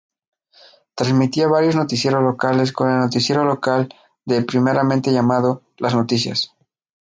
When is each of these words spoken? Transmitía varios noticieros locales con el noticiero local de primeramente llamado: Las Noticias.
Transmitía 0.95 1.47
varios 1.47 1.75
noticieros 1.75 2.23
locales 2.23 2.71
con 2.73 2.89
el 2.89 2.97
noticiero 2.97 3.45
local 3.45 3.87
de 4.25 4.41
primeramente 4.41 5.11
llamado: 5.13 5.61
Las 5.77 5.93
Noticias. 5.93 6.55